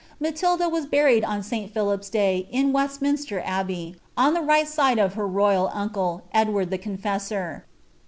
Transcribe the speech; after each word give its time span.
Matilda 0.19 0.67
was 0.67 0.87
buried 0.87 1.23
on 1.23 1.43
St 1.43 1.71
Philip's 1.71 2.09
day 2.09 2.47
in 2.49 2.73
Westminster 2.73 3.43
I 3.45 3.61
the 3.63 4.41
right 4.41 4.67
side 4.67 4.97
of 4.97 5.13
her 5.13 5.27
royal 5.27 5.69
uncle, 5.75 6.23
Edward 6.33 6.71
the 6.71 6.79
Confessor. 6.79 7.67